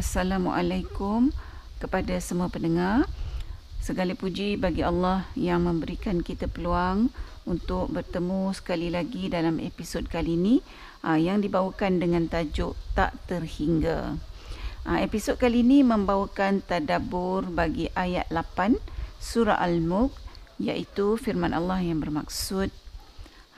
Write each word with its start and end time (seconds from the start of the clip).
Assalamualaikum 0.00 1.28
kepada 1.76 2.16
semua 2.24 2.48
pendengar. 2.48 3.04
Segala 3.84 4.16
puji 4.16 4.56
bagi 4.56 4.80
Allah 4.80 5.28
yang 5.36 5.68
memberikan 5.68 6.24
kita 6.24 6.48
peluang 6.48 7.12
untuk 7.44 7.92
bertemu 7.92 8.48
sekali 8.56 8.88
lagi 8.88 9.28
dalam 9.28 9.60
episod 9.60 10.00
kali 10.08 10.40
ini 10.40 10.64
ah, 11.04 11.20
yang 11.20 11.44
dibawakan 11.44 12.00
dengan 12.00 12.32
tajuk 12.32 12.80
Tak 12.96 13.12
Terhingga. 13.28 14.16
Ah, 14.88 15.04
episod 15.04 15.36
kali 15.36 15.60
ini 15.60 15.84
membawakan 15.84 16.64
tadabbur 16.64 17.52
bagi 17.52 17.92
ayat 17.92 18.24
8 18.32 18.80
surah 19.20 19.60
Al-Mulk 19.60 20.16
iaitu 20.56 21.20
firman 21.20 21.52
Allah 21.52 21.84
yang 21.84 22.00
bermaksud 22.00 22.72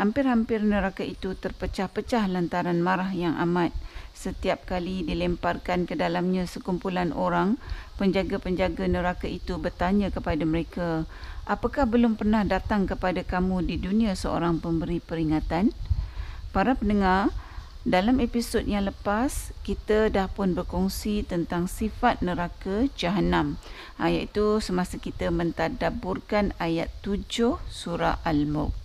Hampir-hampir 0.02 0.66
neraka 0.66 1.06
itu 1.06 1.38
terpecah-pecah 1.38 2.26
lantaran 2.26 2.82
marah 2.82 3.14
yang 3.14 3.38
amat. 3.38 3.70
Setiap 4.10 4.66
kali 4.66 5.06
dilemparkan 5.06 5.86
ke 5.86 5.94
dalamnya 5.94 6.42
sekumpulan 6.42 7.14
orang, 7.14 7.54
penjaga-penjaga 8.02 8.90
neraka 8.90 9.30
itu 9.30 9.62
bertanya 9.62 10.10
kepada 10.10 10.42
mereka, 10.42 11.06
apakah 11.46 11.86
belum 11.86 12.18
pernah 12.18 12.42
datang 12.42 12.90
kepada 12.90 13.22
kamu 13.22 13.62
di 13.62 13.78
dunia 13.78 14.18
seorang 14.18 14.58
pemberi 14.58 14.98
peringatan? 14.98 15.70
Para 16.50 16.74
pendengar, 16.74 17.30
dalam 17.86 18.18
episod 18.18 18.66
yang 18.66 18.90
lepas, 18.90 19.54
kita 19.62 20.10
dah 20.10 20.26
pun 20.26 20.58
berkongsi 20.58 21.22
tentang 21.22 21.70
sifat 21.70 22.26
neraka 22.26 22.90
jahanam, 22.98 23.54
ha, 24.02 24.10
iaitu 24.10 24.58
semasa 24.58 24.98
kita 24.98 25.30
mentadaburkan 25.30 26.58
ayat 26.58 26.90
7 27.06 27.62
surah 27.70 28.18
Al-Mulk. 28.26 28.81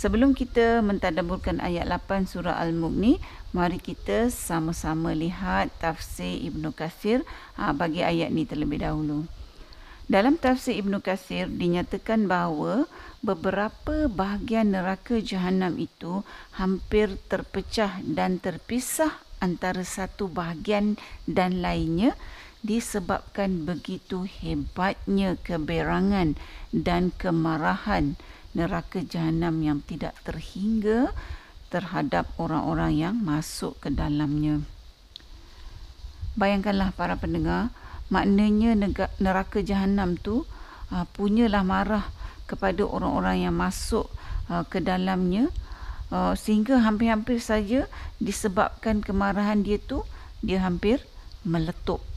Sebelum 0.00 0.32
kita 0.32 0.80
mentadaburkan 0.80 1.60
ayat 1.60 1.84
8 1.84 2.24
surah 2.24 2.56
Al-Mulk 2.56 2.96
ni, 2.96 3.12
mari 3.52 3.76
kita 3.76 4.32
sama-sama 4.32 5.12
lihat 5.12 5.68
tafsir 5.76 6.40
Ibnu 6.40 6.72
Katsir 6.72 7.20
ha, 7.60 7.76
bagi 7.76 8.00
ayat 8.00 8.32
ni 8.32 8.48
terlebih 8.48 8.80
dahulu. 8.80 9.28
Dalam 10.08 10.40
tafsir 10.40 10.80
Ibnu 10.80 11.04
Katsir 11.04 11.52
dinyatakan 11.52 12.24
bahawa 12.24 12.88
beberapa 13.20 14.08
bahagian 14.08 14.72
neraka 14.72 15.20
jahanam 15.20 15.76
itu 15.76 16.24
hampir 16.56 17.20
terpecah 17.28 18.00
dan 18.00 18.40
terpisah 18.40 19.20
antara 19.36 19.84
satu 19.84 20.32
bahagian 20.32 20.96
dan 21.28 21.60
lainnya 21.60 22.16
disebabkan 22.64 23.68
begitu 23.68 24.24
hebatnya 24.24 25.36
keberangan 25.44 26.40
dan 26.72 27.12
kemarahan 27.20 28.16
neraka 28.56 29.02
jahanam 29.06 29.62
yang 29.62 29.78
tidak 29.86 30.16
terhingga 30.26 31.14
terhadap 31.70 32.26
orang-orang 32.34 32.98
yang 32.98 33.14
masuk 33.14 33.78
ke 33.78 33.94
dalamnya. 33.94 34.58
Bayangkanlah 36.34 36.90
para 36.94 37.14
pendengar, 37.14 37.70
maknanya 38.10 38.74
neraka 39.22 39.62
jahanam 39.62 40.18
tu 40.18 40.42
uh, 40.90 41.06
punyalah 41.14 41.62
marah 41.62 42.06
kepada 42.50 42.82
orang-orang 42.82 43.46
yang 43.46 43.54
masuk 43.54 44.10
uh, 44.50 44.66
ke 44.66 44.82
dalamnya 44.82 45.46
uh, 46.10 46.34
sehingga 46.34 46.82
hampir-hampir 46.82 47.38
saja 47.38 47.86
disebabkan 48.18 48.98
kemarahan 48.98 49.62
dia 49.62 49.78
tu 49.78 50.02
dia 50.42 50.58
hampir 50.58 51.06
meletup. 51.46 52.09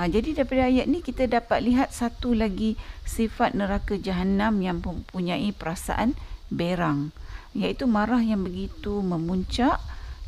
Ha, 0.00 0.08
jadi 0.08 0.32
daripada 0.32 0.64
ayat 0.64 0.88
ni 0.88 1.04
kita 1.04 1.28
dapat 1.28 1.60
lihat 1.60 1.92
satu 1.92 2.32
lagi 2.32 2.80
sifat 3.04 3.52
neraka 3.52 4.00
jahanam 4.00 4.64
yang 4.64 4.80
mempunyai 4.80 5.52
perasaan 5.52 6.16
berang. 6.48 7.12
Iaitu 7.52 7.84
marah 7.84 8.24
yang 8.24 8.40
begitu 8.40 9.04
memuncak 9.04 9.76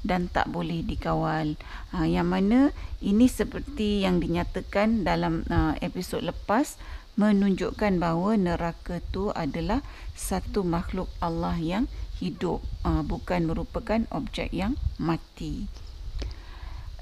dan 0.05 0.29
tak 0.29 0.53
boleh 0.53 0.85
dikawal. 0.85 1.57
Ha, 1.97 2.05
yang 2.05 2.29
mana 2.29 2.69
ini 3.01 3.33
seperti 3.33 4.05
yang 4.05 4.21
dinyatakan 4.21 5.09
dalam 5.09 5.49
uh, 5.49 5.73
episod 5.81 6.21
lepas 6.21 6.77
menunjukkan 7.17 7.97
bahawa 7.97 8.37
neraka 8.37 9.01
itu 9.01 9.33
adalah 9.33 9.81
satu 10.13 10.69
makhluk 10.69 11.09
Allah 11.25 11.57
yang 11.57 11.89
hidup. 12.21 12.61
Uh, 12.85 13.01
bukan 13.01 13.49
merupakan 13.49 14.05
objek 14.13 14.53
yang 14.53 14.77
mati. 15.01 15.65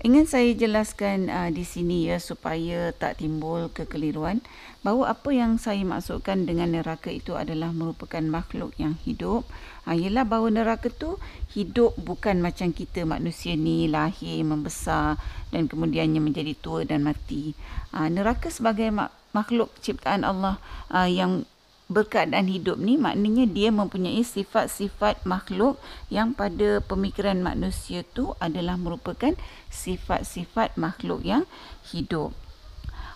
Ingin 0.01 0.25
saya 0.25 0.57
jelaskan 0.57 1.29
uh, 1.29 1.53
di 1.53 1.61
sini 1.61 2.09
ya 2.09 2.17
supaya 2.17 2.89
tak 2.97 3.21
timbul 3.21 3.69
kekeliruan 3.69 4.41
bahawa 4.81 5.13
apa 5.13 5.29
yang 5.29 5.61
saya 5.61 5.85
maksudkan 5.85 6.49
dengan 6.49 6.73
neraka 6.73 7.13
itu 7.13 7.37
adalah 7.37 7.69
merupakan 7.69 8.25
makhluk 8.25 8.73
yang 8.81 8.97
hidup. 9.05 9.45
Uh, 9.85 9.93
ialah 9.93 10.25
bahawa 10.25 10.49
neraka 10.57 10.89
tu 10.89 11.21
hidup 11.53 12.01
bukan 12.01 12.41
macam 12.41 12.73
kita 12.73 13.05
manusia 13.05 13.53
ni 13.61 13.93
lahir, 13.93 14.41
membesar 14.41 15.21
dan 15.53 15.69
kemudiannya 15.69 16.25
menjadi 16.25 16.57
tua 16.57 16.89
dan 16.89 17.05
mati. 17.05 17.53
Uh, 17.93 18.09
neraka 18.09 18.49
sebagai 18.49 18.89
makhluk 19.37 19.69
ciptaan 19.85 20.25
Allah 20.25 20.57
uh, 20.89 21.13
yang 21.13 21.45
berkeadaan 21.91 22.47
hidup 22.47 22.79
ni 22.79 22.95
maknanya 22.95 23.51
dia 23.51 23.75
mempunyai 23.75 24.23
sifat-sifat 24.23 25.27
makhluk 25.27 25.75
yang 26.07 26.39
pada 26.39 26.79
pemikiran 26.87 27.43
manusia 27.43 28.07
tu 28.07 28.39
adalah 28.39 28.79
merupakan 28.79 29.35
sifat-sifat 29.75 30.79
makhluk 30.79 31.27
yang 31.27 31.43
hidup. 31.91 32.31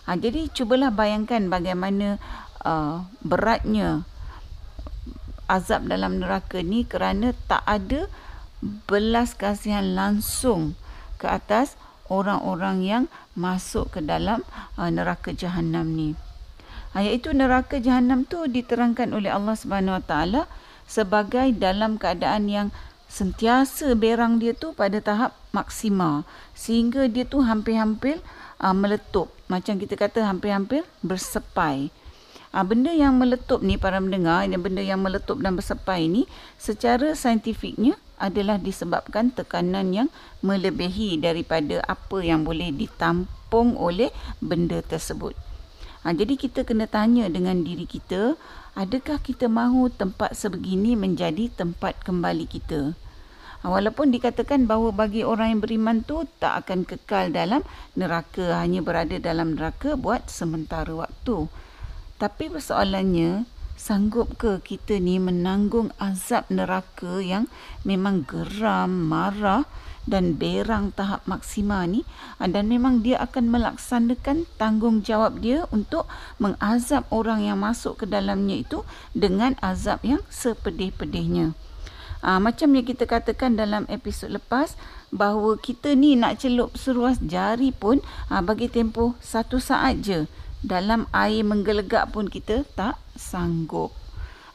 Ha, 0.05 0.19
jadi 0.19 0.51
cubalah 0.51 0.91
bayangkan 0.91 1.47
bagaimana 1.47 2.19
uh, 2.67 3.07
beratnya 3.23 4.03
azab 5.47 5.87
dalam 5.87 6.19
neraka 6.19 6.59
ni 6.59 6.83
kerana 6.83 7.31
tak 7.47 7.63
ada 7.63 8.11
belas 8.91 9.33
kasihan 9.39 9.95
langsung 9.95 10.75
ke 11.15 11.31
atas 11.31 11.79
orang-orang 12.11 12.83
yang 12.83 13.03
masuk 13.39 13.97
ke 13.97 13.99
dalam 14.03 14.43
uh, 14.75 14.91
neraka 14.91 15.31
jahanam 15.31 15.95
ni. 15.95 16.13
Ha, 16.95 17.03
iaitu 17.03 17.35
neraka 17.35 17.75
jahanam 17.83 18.23
tu 18.23 18.47
diterangkan 18.47 19.11
oleh 19.11 19.27
Allah 19.27 19.59
Subhanahu 19.59 19.99
Wa 19.99 20.03
Taala 20.07 20.41
sebagai 20.87 21.51
dalam 21.51 21.99
keadaan 21.99 22.47
yang 22.47 22.67
sentiasa 23.11 23.99
berang 23.99 24.39
dia 24.39 24.55
tu 24.55 24.71
pada 24.71 25.03
tahap 25.03 25.35
maksima 25.51 26.23
sehingga 26.55 27.11
dia 27.11 27.27
tu 27.27 27.43
hampir-hampir 27.43 28.23
uh, 28.63 28.71
meletup 28.71 29.27
macam 29.51 29.75
kita 29.75 29.99
kata 29.99 30.23
hampir-hampir 30.23 30.87
bersepai. 31.03 31.91
Uh, 32.55 32.63
benda 32.63 32.95
yang 32.95 33.19
meletup 33.19 33.59
ni 33.59 33.75
para 33.75 33.99
mendengar, 33.99 34.47
benda 34.55 34.79
yang 34.79 35.03
meletup 35.03 35.43
dan 35.43 35.59
bersepai 35.59 36.07
ni 36.07 36.23
secara 36.55 37.11
saintifiknya 37.11 37.99
adalah 38.15 38.55
disebabkan 38.55 39.35
tekanan 39.35 39.91
yang 39.91 40.07
melebihi 40.39 41.19
daripada 41.19 41.83
apa 41.83 42.23
yang 42.23 42.47
boleh 42.47 42.71
ditampung 42.71 43.75
oleh 43.75 44.15
benda 44.39 44.79
tersebut. 44.79 45.35
Ha, 46.05 46.13
jadi 46.13 46.37
kita 46.37 46.69
kena 46.69 46.85
tanya 46.85 47.25
dengan 47.33 47.65
diri 47.65 47.89
kita, 47.89 48.37
adakah 48.77 49.17
kita 49.17 49.49
mahu 49.49 49.89
tempat 49.89 50.37
sebegini 50.37 50.93
menjadi 50.93 51.49
tempat 51.49 51.97
kembali 52.05 52.45
kita? 52.45 52.93
Ha, 52.93 53.73
walaupun 53.73 54.13
dikatakan 54.13 54.69
bahawa 54.69 54.93
bagi 54.93 55.25
orang 55.25 55.57
yang 55.57 55.61
beriman 55.65 56.05
tu 56.05 56.29
tak 56.37 56.61
akan 56.61 56.85
kekal 56.85 57.33
dalam 57.33 57.65
neraka, 57.97 58.53
hanya 58.61 58.85
berada 58.85 59.17
dalam 59.17 59.57
neraka 59.57 59.97
buat 59.97 60.29
sementara 60.29 60.93
waktu. 60.93 61.49
Tapi 62.21 62.53
persoalannya, 62.53 63.49
sanggup 63.73 64.37
ke 64.37 64.61
kita 64.61 65.01
ni 65.01 65.17
menanggung 65.17 65.89
azab 65.97 66.45
neraka 66.53 67.17
yang 67.17 67.49
memang 67.81 68.29
geram, 68.29 69.09
marah, 69.09 69.65
dan 70.05 70.37
berang 70.37 70.93
tahap 70.93 71.25
maksima 71.25 71.85
ni 71.89 72.05
ah, 72.37 72.45
dan 72.49 72.69
memang 72.69 73.01
dia 73.01 73.19
akan 73.21 73.49
melaksanakan 73.49 74.45
tanggungjawab 74.57 75.41
dia 75.41 75.65
untuk 75.73 76.05
mengazab 76.37 77.05
orang 77.09 77.41
yang 77.41 77.59
masuk 77.59 78.01
ke 78.01 78.05
dalamnya 78.05 78.61
itu 78.61 78.85
dengan 79.17 79.57
azab 79.59 80.01
yang 80.05 80.21
sepedih-pedihnya. 80.29 81.57
Ha, 82.25 82.41
macam 82.41 82.73
yang 82.73 82.85
kita 82.89 83.05
katakan 83.05 83.53
dalam 83.53 83.85
episod 83.85 84.33
lepas 84.33 84.73
bahawa 85.13 85.61
kita 85.61 85.93
ni 85.93 86.17
nak 86.17 86.41
celup 86.41 86.73
seruas 86.73 87.21
jari 87.21 87.69
pun 87.69 88.01
ha, 88.33 88.41
bagi 88.41 88.65
tempoh 88.65 89.13
satu 89.21 89.61
saat 89.61 90.01
je 90.01 90.25
dalam 90.65 91.05
air 91.13 91.45
menggelegak 91.45 92.09
pun 92.09 92.25
kita 92.25 92.65
tak 92.73 92.97
sanggup. 93.13 94.04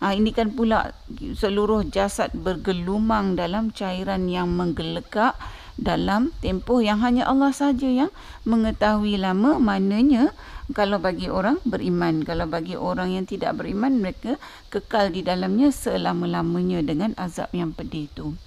Ha, 0.01 0.17
ini 0.17 0.33
kan 0.33 0.57
pula 0.57 0.97
seluruh 1.13 1.85
jasad 1.85 2.33
bergelumang 2.33 3.37
dalam 3.37 3.69
cairan 3.69 4.33
yang 4.33 4.49
menggelegak 4.49 5.37
dalam 5.81 6.33
tempoh 6.45 6.81
yang 6.85 7.01
hanya 7.01 7.29
Allah 7.29 7.53
saja 7.53 7.89
yang 7.89 8.13
mengetahui 8.45 9.17
lama 9.17 9.57
mananya 9.61 10.33
kalau 10.71 11.03
bagi 11.03 11.27
orang 11.27 11.59
beriman. 11.67 12.23
Kalau 12.23 12.47
bagi 12.47 12.79
orang 12.79 13.17
yang 13.17 13.27
tidak 13.27 13.59
beriman, 13.59 13.99
mereka 13.99 14.39
kekal 14.71 15.11
di 15.11 15.21
dalamnya 15.27 15.75
selama-lamanya 15.75 16.85
dengan 16.87 17.13
azab 17.19 17.51
yang 17.53 17.75
pedih 17.75 18.07
itu. 18.07 18.39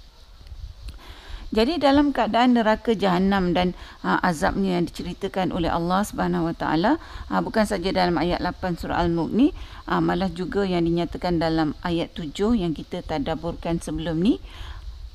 Jadi 1.54 1.78
dalam 1.78 2.10
keadaan 2.10 2.58
neraka 2.58 2.98
jahanam 2.98 3.54
dan 3.54 3.78
uh, 4.02 4.18
azabnya 4.26 4.74
yang 4.82 4.90
diceritakan 4.90 5.54
oleh 5.54 5.70
Allah 5.70 6.02
Subhanahu 6.02 6.50
Wa 6.50 6.54
Taala 6.58 6.92
bukan 7.30 7.62
saja 7.62 7.94
dalam 7.94 8.18
ayat 8.18 8.42
8 8.42 8.82
surah 8.82 8.98
Al-Mulk 8.98 9.30
ni 9.30 9.54
uh, 9.86 10.02
malah 10.02 10.34
juga 10.34 10.66
yang 10.66 10.82
dinyatakan 10.82 11.38
dalam 11.38 11.78
ayat 11.86 12.10
7 12.18 12.58
yang 12.58 12.74
kita 12.74 13.06
tadabburkan 13.06 13.78
sebelum 13.78 14.18
ni 14.18 14.42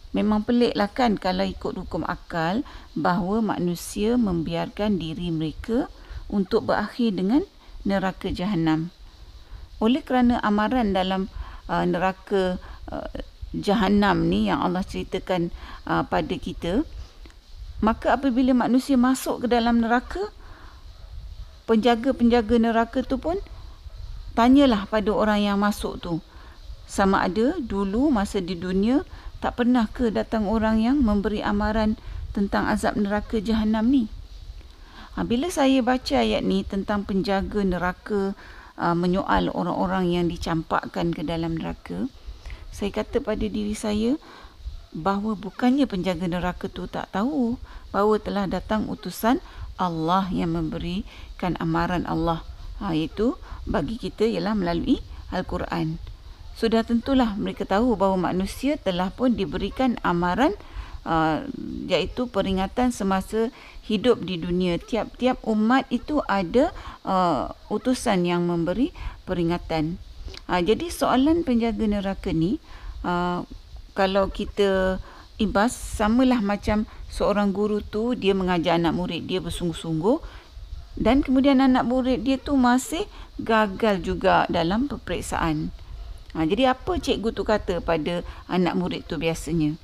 Memang 0.09 0.41
peliklah 0.41 0.89
kan 0.89 1.21
kalau 1.21 1.45
ikut 1.45 1.77
hukum 1.77 2.01
akal 2.01 2.65
bahawa 2.97 3.45
manusia 3.53 4.18
membiarkan 4.18 4.97
diri 4.97 5.30
mereka 5.30 5.85
untuk 6.25 6.65
berakhir 6.65 7.13
dengan 7.13 7.45
neraka 7.85 8.33
jahanam. 8.33 8.89
Oleh 9.77 10.01
kerana 10.01 10.42
amaran 10.42 10.97
dalam 10.97 11.30
uh, 11.69 11.85
neraka 11.85 12.57
uh, 12.89 13.06
jahanam 13.55 14.29
ni 14.29 14.49
yang 14.49 14.61
Allah 14.61 14.85
ceritakan 14.85 15.49
uh, 15.89 16.05
pada 16.05 16.35
kita, 16.37 16.85
maka 17.79 18.19
apabila 18.19 18.51
manusia 18.53 18.99
masuk 18.99 19.45
ke 19.45 19.47
dalam 19.49 19.81
neraka, 19.81 20.29
penjaga-penjaga 21.65 22.55
neraka 22.59 22.99
tu 23.05 23.17
pun 23.17 23.39
tanyalah 24.35 24.85
pada 24.89 25.09
orang 25.13 25.39
yang 25.45 25.57
masuk 25.57 25.97
tu. 26.01 26.13
Sama 26.89 27.21
ada 27.25 27.57
dulu 27.61 28.09
masa 28.09 28.41
di 28.41 28.57
dunia 28.57 29.05
tak 29.39 29.61
pernah 29.61 29.85
ke 29.87 30.09
datang 30.09 30.49
orang 30.49 30.81
yang 30.81 30.97
memberi 30.99 31.39
amaran 31.45 31.95
tentang 32.33 32.67
azab 32.67 32.97
neraka 32.97 33.39
jahanam 33.39 33.87
ni? 33.87 34.03
Ha, 35.15 35.25
bila 35.25 35.49
saya 35.49 35.81
baca 35.81 36.21
ayat 36.21 36.45
ni 36.45 36.65
tentang 36.65 37.05
penjaga 37.05 37.61
neraka 37.65 38.33
uh, 38.77 38.95
menyoal 38.97 39.49
orang-orang 39.53 40.11
yang 40.11 40.25
dicampakkan 40.27 41.13
ke 41.15 41.25
dalam 41.25 41.57
neraka 41.57 42.09
saya 42.69 42.89
kata 42.94 43.19
pada 43.19 43.45
diri 43.45 43.74
saya 43.74 44.16
bahawa 44.89 45.38
bukannya 45.38 45.86
penjaga 45.86 46.25
neraka 46.25 46.66
tu 46.66 46.89
tak 46.89 47.13
tahu 47.13 47.62
bahawa 47.94 48.18
telah 48.18 48.45
datang 48.50 48.89
utusan 48.89 49.38
Allah 49.77 50.27
yang 50.33 50.57
memberikan 50.57 51.56
amaran 51.62 52.04
Allah 52.10 52.42
ha, 52.81 52.92
iaitu 52.92 53.38
bagi 53.69 54.01
kita 54.01 54.25
ialah 54.25 54.57
melalui 54.57 55.00
Al-Quran. 55.30 56.01
Sudah 56.57 56.83
tentulah 56.83 57.38
mereka 57.39 57.63
tahu 57.63 57.95
bahawa 57.95 58.33
manusia 58.33 58.75
telah 58.75 59.13
pun 59.13 59.38
diberikan 59.38 59.95
amaran 60.04 60.51
uh, 61.07 61.48
iaitu 61.88 62.27
peringatan 62.27 62.92
semasa 62.92 63.54
hidup 63.88 64.25
di 64.25 64.36
dunia. 64.36 64.75
Tiap-tiap 64.75 65.39
umat 65.48 65.88
itu 65.88 66.19
ada 66.27 66.75
uh, 67.07 67.56
utusan 67.71 68.27
yang 68.27 68.44
memberi 68.44 68.92
peringatan. 69.24 70.01
Uh, 70.49 70.65
jadi 70.65 70.89
soalan 70.89 71.45
penjaga 71.45 71.85
neraka 71.85 72.33
ni 72.33 72.57
uh, 73.05 73.45
kalau 73.93 74.33
kita 74.33 74.97
ibas 75.37 75.77
samalah 75.77 76.41
macam 76.41 76.89
seorang 77.05 77.53
guru 77.53 77.85
tu 77.85 78.17
dia 78.17 78.33
mengajar 78.33 78.81
anak 78.81 78.97
murid 78.97 79.29
dia 79.29 79.37
bersungguh-sungguh 79.45 80.17
dan 80.99 81.21
kemudian 81.21 81.61
anak 81.61 81.85
murid 81.85 82.25
dia 82.25 82.35
tu 82.35 82.57
masih 82.57 83.05
gagal 83.39 84.03
juga 84.03 84.43
dalam 84.51 84.91
peperiksaan. 84.91 85.71
Ha, 86.35 86.45
jadi 86.45 86.75
apa 86.75 86.99
cikgu 86.99 87.31
tu 87.31 87.47
kata 87.47 87.79
pada 87.79 88.21
anak 88.51 88.75
murid 88.75 89.01
tu 89.07 89.15
biasanya? 89.15 89.79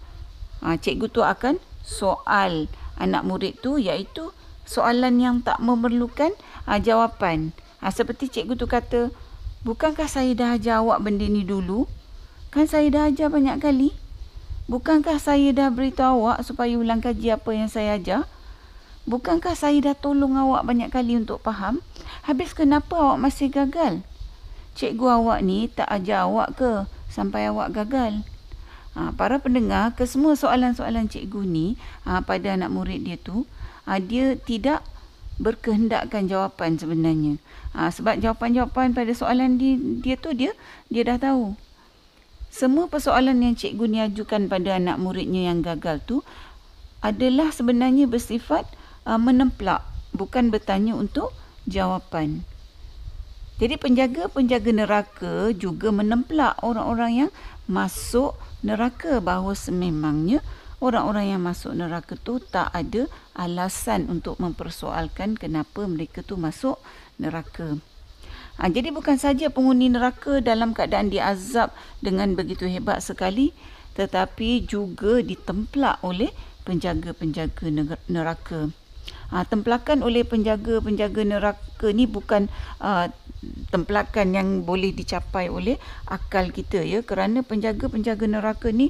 Ha, 0.59 0.75
cikgu 0.75 1.07
tu 1.09 1.23
akan 1.23 1.57
soal 1.81 2.67
anak 2.99 3.23
murid 3.23 3.63
tu 3.63 3.79
iaitu 3.79 4.35
soalan 4.67 5.23
yang 5.23 5.39
tak 5.39 5.57
memerlukan 5.63 6.35
ha, 6.67 6.77
jawapan. 6.83 7.55
Ha, 7.79 7.89
seperti 7.89 8.27
cikgu 8.29 8.59
tu 8.59 8.67
kata, 8.67 9.09
bukankah 9.65 10.05
saya 10.05 10.31
dah 10.37 10.49
ajar 10.53 10.85
awak 10.85 11.01
benda 11.01 11.25
ni 11.25 11.41
dulu? 11.41 11.89
Kan 12.53 12.69
saya 12.69 12.87
dah 12.93 13.03
ajar 13.09 13.33
banyak 13.33 13.57
kali. 13.57 13.89
Bukankah 14.69 15.17
saya 15.17 15.49
dah 15.51 15.73
beritahu 15.73 16.25
awak 16.25 16.45
supaya 16.45 16.77
ulang 16.77 17.01
kaji 17.01 17.33
apa 17.33 17.49
yang 17.51 17.67
saya 17.67 17.97
ajar? 17.97 18.29
Bukankah 19.09 19.53
saya 19.53 19.77
dah 19.81 19.95
tolong 19.97 20.37
awak 20.37 20.65
banyak 20.65 20.89
kali 20.93 21.17
untuk 21.17 21.41
faham? 21.41 21.81
Habis 22.25 22.53
kenapa 22.53 22.93
awak 22.93 23.29
masih 23.29 23.49
gagal? 23.49 24.01
Cikgu 24.73 25.21
awak 25.21 25.45
ni 25.45 25.69
tak 25.69 25.89
ajar 25.89 26.25
awak 26.25 26.57
ke 26.57 26.71
sampai 27.09 27.49
awak 27.49 27.73
gagal? 27.73 28.25
Ha, 28.95 29.11
para 29.13 29.37
pendengar, 29.43 29.91
ke 29.93 30.07
semua 30.07 30.39
soalan-soalan 30.39 31.11
cikgu 31.11 31.43
ni 31.43 31.75
ha, 32.07 32.23
pada 32.23 32.55
anak 32.55 32.71
murid 32.71 33.03
dia 33.03 33.19
tu, 33.19 33.43
ha, 33.83 33.99
dia 33.99 34.39
tidak 34.39 34.81
berkehendakkan 35.41 36.27
jawapan 36.31 36.79
sebenarnya. 36.79 37.39
Ha, 37.75 37.91
sebab 37.91 38.23
jawapan-jawapan 38.23 38.95
pada 38.95 39.11
soalan 39.11 39.59
dia, 39.59 39.75
dia 39.77 40.15
tu 40.15 40.31
dia 40.31 40.55
dia 40.87 41.03
dah 41.03 41.19
tahu 41.19 41.59
semua 42.55 42.87
persoalan 42.87 43.35
yang 43.43 43.51
cikgu 43.51 43.83
ni 43.83 43.99
ajukan 43.99 44.47
pada 44.47 44.79
anak 44.79 44.95
muridnya 44.95 45.51
yang 45.51 45.59
gagal 45.59 45.99
tu 46.07 46.23
adalah 47.03 47.51
sebenarnya 47.51 48.07
bersifat 48.07 48.63
uh, 49.03 49.19
menemplak 49.19 49.83
bukan 50.15 50.55
bertanya 50.55 50.95
untuk 50.95 51.35
jawapan. 51.67 52.47
Jadi 53.59 53.75
penjaga-penjaga 53.75 54.71
neraka 54.71 55.51
juga 55.51 55.91
menemplak 55.91 56.55
orang-orang 56.63 57.27
yang 57.27 57.31
masuk 57.67 58.39
neraka 58.63 59.19
bahawa 59.19 59.51
sememangnya 59.51 60.39
orang-orang 60.85 61.33
yang 61.33 61.41
masuk 61.41 61.73
neraka 61.73 62.13
tu 62.13 62.37
tak 62.37 62.69
ada 62.69 63.09
alasan 63.33 64.05
untuk 64.05 64.37
mempersoalkan 64.37 65.33
kenapa 65.33 65.89
mereka 65.89 66.21
tu 66.21 66.37
masuk 66.37 66.77
neraka. 67.17 67.81
Ha, 68.61 68.71
jadi 68.71 68.93
bukan 68.93 69.19
saja 69.19 69.51
penghuni 69.51 69.91
neraka 69.91 70.39
dalam 70.39 70.71
keadaan 70.71 71.11
diazab 71.11 71.75
dengan 71.99 72.37
begitu 72.37 72.69
hebat 72.69 73.03
sekali 73.03 73.51
tetapi 73.97 74.63
juga 74.63 75.19
ditemplak 75.23 76.03
oleh 76.05 76.31
penjaga-penjaga 76.63 77.67
neraka. 78.07 78.71
Ha, 79.33 79.43
templakan 79.43 80.05
oleh 80.05 80.21
penjaga-penjaga 80.23 81.21
neraka 81.25 81.87
ni 81.91 82.05
bukan 82.05 82.47
uh, 82.79 83.09
templakan 83.69 84.33
yang 84.33 84.49
boleh 84.65 84.93
dicapai 84.93 85.49
oleh 85.49 85.77
akal 86.09 86.49
kita 86.49 86.81
ya 86.81 87.01
kerana 87.01 87.41
penjaga-penjaga 87.41 88.25
neraka 88.29 88.69
ni 88.69 88.89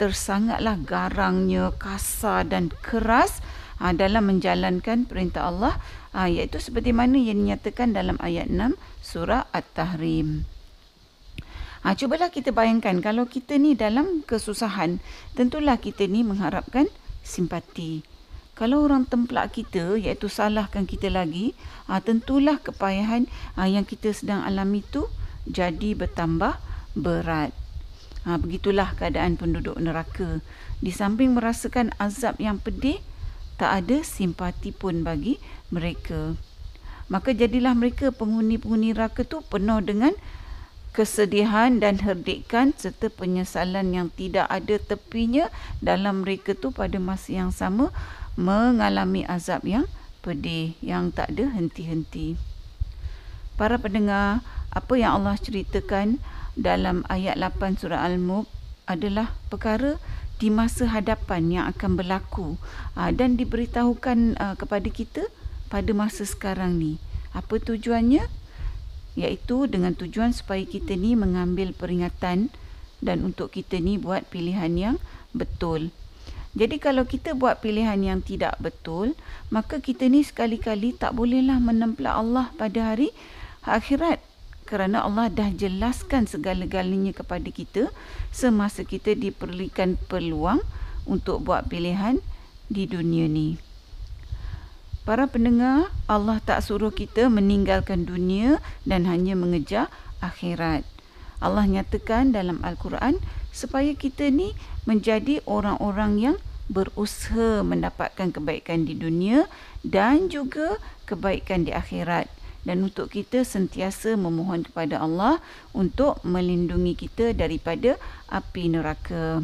tersangatlah 0.00 0.80
garangnya, 0.80 1.76
kasar 1.76 2.48
dan 2.48 2.72
keras 2.80 3.44
uh, 3.84 3.92
dalam 3.92 4.32
menjalankan 4.32 5.04
perintah 5.04 5.52
Allah 5.52 5.76
uh, 6.16 6.24
iaitu 6.24 6.56
seperti 6.56 6.96
mana 6.96 7.20
yang 7.20 7.44
dinyatakan 7.44 7.92
dalam 7.92 8.16
ayat 8.24 8.48
6 8.48 8.80
surah 9.04 9.52
At-Tahrim. 9.52 10.48
Ha, 11.80 11.96
cubalah 11.96 12.28
kita 12.28 12.52
bayangkan 12.52 13.00
kalau 13.00 13.24
kita 13.24 13.56
ni 13.56 13.72
dalam 13.72 14.20
kesusahan, 14.24 15.00
tentulah 15.32 15.80
kita 15.80 16.04
ni 16.04 16.20
mengharapkan 16.20 16.88
simpati. 17.24 18.04
Kalau 18.52 18.84
orang 18.84 19.08
templak 19.08 19.56
kita, 19.56 19.96
iaitu 19.96 20.28
salahkan 20.28 20.84
kita 20.84 21.08
lagi, 21.08 21.56
ha, 21.88 22.04
tentulah 22.04 22.60
kepayahan 22.60 23.24
ha, 23.56 23.64
yang 23.64 23.88
kita 23.88 24.12
sedang 24.12 24.44
alami 24.44 24.84
tu 24.84 25.08
jadi 25.48 25.96
bertambah 25.96 26.60
berat. 26.92 27.56
Ha, 28.28 28.36
begitulah 28.36 28.92
keadaan 29.00 29.40
penduduk 29.40 29.80
neraka. 29.80 30.44
Di 30.84 30.92
samping 30.92 31.32
merasakan 31.32 31.96
azab 31.96 32.36
yang 32.36 32.60
pedih, 32.60 33.00
tak 33.56 33.84
ada 33.84 34.04
simpati 34.04 34.72
pun 34.72 35.00
bagi 35.00 35.40
mereka. 35.72 36.36
Maka 37.08 37.32
jadilah 37.32 37.72
mereka 37.72 38.12
penghuni-penghuni 38.12 38.92
neraka 38.92 39.24
tu 39.24 39.40
penuh 39.44 39.80
dengan 39.82 40.12
kesedihan 40.90 41.78
dan 41.78 42.02
herdikan 42.02 42.74
serta 42.74 43.08
penyesalan 43.08 43.94
yang 43.94 44.08
tidak 44.10 44.46
ada 44.50 44.76
tepinya 44.78 45.46
dalam 45.78 46.26
mereka 46.26 46.52
tu 46.54 46.74
pada 46.74 46.98
masa 46.98 47.30
yang 47.34 47.52
sama 47.54 47.94
mengalami 48.34 49.22
azab 49.26 49.62
yang 49.66 49.86
pedih 50.20 50.76
yang 50.84 51.14
tak 51.14 51.32
ada 51.34 51.50
henti-henti. 51.56 52.36
Para 53.54 53.76
pendengar, 53.76 54.40
apa 54.70 54.94
yang 54.96 55.20
Allah 55.20 55.36
ceritakan 55.36 56.22
dalam 56.58 57.06
ayat 57.06 57.38
8 57.38 57.80
surah 57.80 58.02
Al-Mulk 58.06 58.50
adalah 58.90 59.34
perkara 59.50 60.00
di 60.40 60.48
masa 60.48 60.88
hadapan 60.88 61.52
yang 61.52 61.64
akan 61.68 62.00
berlaku 62.00 62.56
uh, 62.96 63.12
dan 63.12 63.36
diberitahukan 63.36 64.40
uh, 64.40 64.54
kepada 64.56 64.88
kita 64.88 65.28
pada 65.68 65.92
masa 65.92 66.24
sekarang 66.24 66.80
ni. 66.80 66.96
Apa 67.36 67.60
tujuannya? 67.62 68.26
Iaitu 69.14 69.68
dengan 69.68 69.94
tujuan 69.94 70.32
supaya 70.32 70.64
kita 70.64 70.96
ni 70.96 71.14
mengambil 71.14 71.76
peringatan 71.76 72.50
dan 73.04 73.16
untuk 73.22 73.52
kita 73.52 73.78
ni 73.78 74.00
buat 74.00 74.26
pilihan 74.32 74.72
yang 74.74 74.96
betul. 75.36 75.92
Jadi 76.50 76.82
kalau 76.82 77.06
kita 77.06 77.38
buat 77.38 77.62
pilihan 77.62 78.02
yang 78.02 78.20
tidak 78.26 78.58
betul, 78.58 79.14
maka 79.54 79.78
kita 79.78 80.10
ni 80.10 80.26
sekali-kali 80.26 80.98
tak 80.98 81.14
bolehlah 81.14 81.62
menemplak 81.62 82.10
Allah 82.10 82.50
pada 82.58 82.90
hari 82.90 83.14
akhirat 83.62 84.18
kerana 84.70 85.02
Allah 85.02 85.26
dah 85.26 85.50
jelaskan 85.50 86.30
segala-galanya 86.30 87.10
kepada 87.10 87.50
kita 87.50 87.90
semasa 88.30 88.86
kita 88.86 89.18
diperlikan 89.18 89.98
peluang 90.06 90.62
untuk 91.10 91.42
buat 91.42 91.66
pilihan 91.66 92.22
di 92.70 92.86
dunia 92.86 93.26
ni. 93.26 93.58
Para 95.02 95.26
pendengar, 95.26 95.90
Allah 96.06 96.38
tak 96.38 96.62
suruh 96.62 96.94
kita 96.94 97.26
meninggalkan 97.26 98.06
dunia 98.06 98.62
dan 98.86 99.10
hanya 99.10 99.34
mengejar 99.34 99.90
akhirat. 100.22 100.86
Allah 101.42 101.66
nyatakan 101.66 102.30
dalam 102.30 102.62
Al-Quran 102.62 103.18
supaya 103.50 103.90
kita 103.98 104.30
ni 104.30 104.54
menjadi 104.86 105.42
orang-orang 105.50 106.12
yang 106.22 106.36
berusaha 106.70 107.66
mendapatkan 107.66 108.30
kebaikan 108.30 108.86
di 108.86 108.94
dunia 108.94 109.50
dan 109.82 110.30
juga 110.30 110.78
kebaikan 111.10 111.66
di 111.66 111.74
akhirat 111.74 112.30
dan 112.64 112.84
untuk 112.84 113.08
kita 113.08 113.40
sentiasa 113.40 114.20
memohon 114.20 114.68
kepada 114.68 115.00
Allah 115.00 115.40
untuk 115.72 116.20
melindungi 116.20 116.92
kita 116.92 117.32
daripada 117.32 117.96
api 118.28 118.68
neraka. 118.68 119.40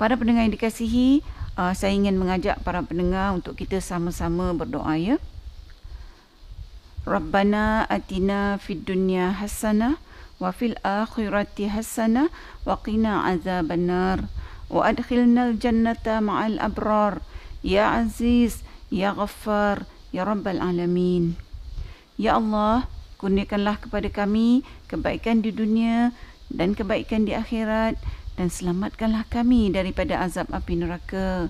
Para 0.00 0.16
pendengar 0.16 0.48
yang 0.48 0.56
dikasihi, 0.56 1.20
uh, 1.60 1.76
saya 1.76 1.92
ingin 1.92 2.16
mengajak 2.16 2.56
para 2.64 2.80
pendengar 2.80 3.36
untuk 3.36 3.52
kita 3.60 3.84
sama-sama 3.84 4.56
berdoa 4.56 4.96
ya. 4.96 5.16
Rabbana 7.04 7.84
atina 7.88 8.60
fid 8.60 8.84
dunya 8.84 9.32
hasanah 9.32 9.96
wa 10.40 10.52
fil 10.52 10.76
akhirati 10.80 11.68
hasanah 11.68 12.32
wa 12.64 12.80
qina 12.80 13.28
azabannar 13.28 14.28
wa 14.72 14.88
adkhilna 14.88 15.52
al 15.52 15.54
jannata 15.60 16.20
ma'al 16.20 16.60
abrar 16.60 17.24
ya 17.60 18.04
aziz 18.04 18.64
ya 18.88 19.12
ghaffar 19.12 19.84
ya 20.12 20.24
rabbal 20.24 20.60
alamin. 20.60 21.49
Ya 22.20 22.36
Allah, 22.36 22.84
kurniakanlah 23.16 23.80
kepada 23.80 24.12
kami 24.12 24.60
kebaikan 24.92 25.40
di 25.40 25.56
dunia 25.56 26.12
dan 26.52 26.76
kebaikan 26.76 27.24
di 27.24 27.32
akhirat 27.32 27.96
dan 28.36 28.52
selamatkanlah 28.52 29.24
kami 29.32 29.72
daripada 29.72 30.20
azab 30.20 30.52
api 30.52 30.84
neraka 30.84 31.48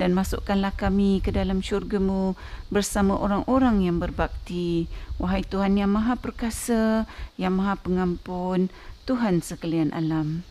dan 0.00 0.16
masukkanlah 0.16 0.72
kami 0.72 1.20
ke 1.20 1.36
dalam 1.36 1.60
syurgamu 1.60 2.32
bersama 2.72 3.12
orang-orang 3.12 3.84
yang 3.84 4.00
berbakti. 4.00 4.88
Wahai 5.20 5.44
Tuhan 5.44 5.76
yang 5.76 5.92
maha 5.92 6.16
perkasa, 6.16 7.04
yang 7.36 7.60
maha 7.60 7.76
pengampun, 7.76 8.72
Tuhan 9.04 9.44
sekalian 9.44 9.92
alam. 9.92 10.48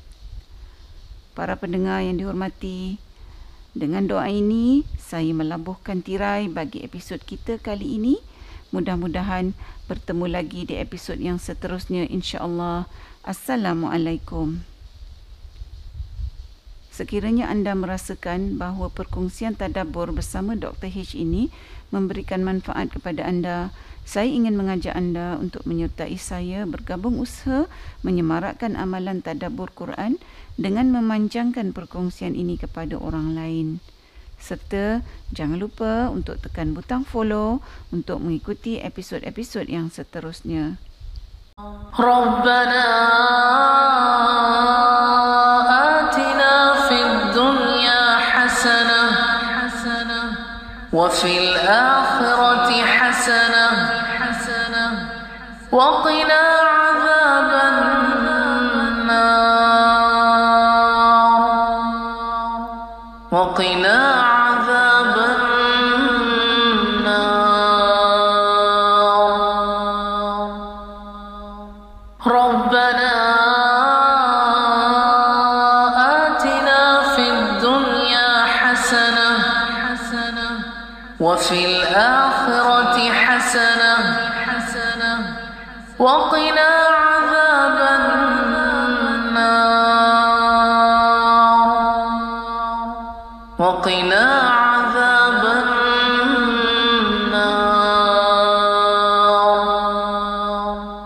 Para 1.33 1.57
pendengar 1.57 2.05
yang 2.05 2.21
dihormati, 2.21 3.01
dengan 3.73 4.05
doa 4.05 4.29
ini 4.29 4.85
saya 5.01 5.33
melabuhkan 5.33 6.05
tirai 6.05 6.53
bagi 6.53 6.85
episod 6.85 7.17
kita 7.17 7.57
kali 7.57 7.97
ini. 7.97 8.34
Mudah-mudahan 8.73 9.53
bertemu 9.85 10.25
lagi 10.25 10.65
di 10.65 10.81
episod 10.81 11.21
yang 11.21 11.37
seterusnya 11.37 12.09
insya-Allah. 12.09 12.89
Assalamualaikum. 13.21 14.65
Sekiranya 16.95 17.51
anda 17.51 17.75
merasakan 17.75 18.55
bahawa 18.55 18.87
perkongsian 18.87 19.59
tadabbur 19.59 20.15
bersama 20.15 20.55
Dr. 20.55 20.87
H 20.87 21.11
ini 21.19 21.51
memberikan 21.91 22.39
manfaat 22.39 22.87
kepada 22.87 23.27
anda, 23.27 23.75
saya 24.07 24.31
ingin 24.31 24.55
mengajak 24.55 24.95
anda 24.95 25.35
untuk 25.35 25.67
menyertai 25.67 26.15
saya 26.15 26.63
bergabung 26.63 27.19
usaha 27.19 27.67
menyemarakkan 27.99 28.79
amalan 28.79 29.19
tadabbur 29.19 29.75
Quran 29.75 30.21
dengan 30.55 30.93
memanjangkan 30.93 31.75
perkongsian 31.75 32.31
ini 32.31 32.55
kepada 32.55 32.95
orang 32.95 33.35
lain 33.35 33.83
serta 34.39 35.01
jangan 35.33 35.59
lupa 35.59 36.07
untuk 36.11 36.39
tekan 36.39 36.71
butang 36.75 37.03
follow 37.03 37.59
untuk 37.89 38.21
mengikuti 38.21 38.79
episod-episod 38.79 39.65
yang 39.67 39.89
seterusnya. 39.89 40.77
Rabbana 41.95 42.87
atina 45.71 46.53
fid 46.87 47.13
dunya 47.31 48.01
hasanah 48.35 49.11
hasanah 49.63 50.27
wa 50.91 51.07
fil 51.07 51.55
akhirati 51.55 52.79
hasanah 52.83 53.73
hasanah 54.19 54.91
wa 55.71 56.03
qina 56.03 56.54
وفي 81.25 81.65
الآخرة 81.65 82.97
حسنة. 83.11 83.95
وقنا 85.99 86.84